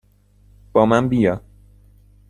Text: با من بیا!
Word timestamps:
با 0.73 0.85
من 0.85 1.09
بیا! 1.09 1.41